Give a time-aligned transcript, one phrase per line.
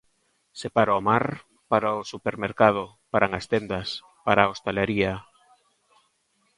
[0.59, 1.25] Se para o mar,
[1.71, 3.87] para o supermercado, paran as tendas,
[4.25, 5.13] para a hostalería.